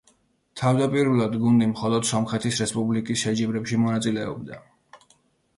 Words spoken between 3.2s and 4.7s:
შეჯიბრებში მონაწილეობდა.